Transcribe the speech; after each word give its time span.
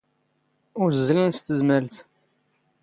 ⵓⵣⵣⵍⵏ 0.81 1.27
ⵙ 1.37 1.39
ⵜⵣⵎⴰⵍⵜ. 1.45 1.95